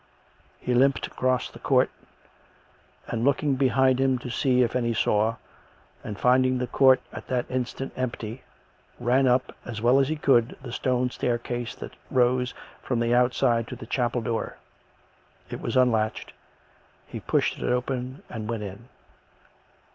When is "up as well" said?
9.27-9.99